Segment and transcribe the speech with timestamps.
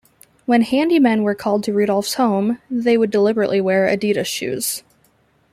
[0.47, 4.81] When handymen were called to Rudolf's home, they would deliberately wear Adidas shoes.